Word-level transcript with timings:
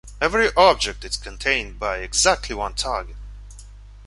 Every 0.19 0.49
object 0.57 1.05
is 1.05 1.15
contained 1.15 1.77
by 1.77 1.99
exactly 1.99 2.55
one 2.55 2.73
target. 2.73 3.17